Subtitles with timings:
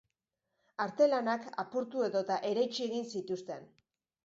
[0.85, 3.71] Artelanak apurtu edota eraitsi egin zituzten.